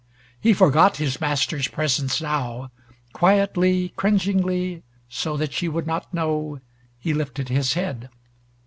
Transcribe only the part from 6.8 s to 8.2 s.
he lifted his head.